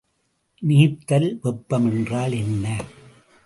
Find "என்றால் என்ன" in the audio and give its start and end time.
1.91-2.65